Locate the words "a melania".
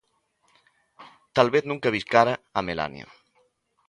2.59-3.07